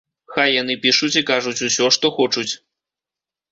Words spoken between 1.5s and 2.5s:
усё, што хочуць.